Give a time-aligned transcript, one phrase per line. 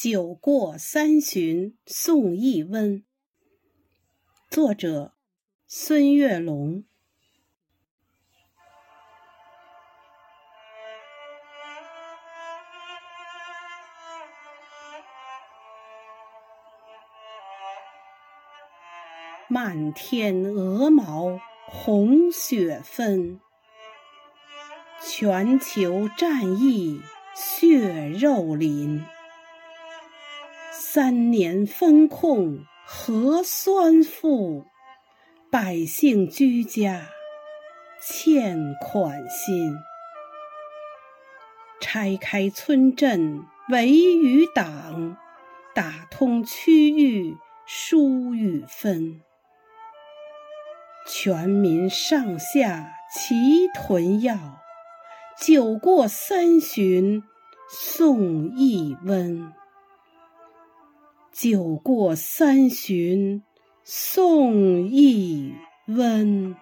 [0.00, 3.04] 酒过三巡送一温。
[4.48, 5.12] 作者：
[5.66, 6.84] 孙月龙。
[19.48, 23.40] 漫天鹅毛红雪纷，
[25.02, 27.02] 全球战役
[27.34, 29.04] 血肉淋。
[30.80, 34.64] 三年封控核酸负，
[35.50, 37.08] 百姓居家
[38.00, 39.74] 欠款心。
[41.80, 45.16] 拆开村镇围与党，
[45.74, 47.36] 打通区域
[47.66, 49.20] 疏与分。
[51.08, 54.38] 全民上下齐囤药，
[55.40, 57.24] 酒过三巡
[57.68, 59.52] 送一温。
[61.40, 63.44] 酒过三巡
[63.84, 65.54] 送一
[65.86, 66.56] 温。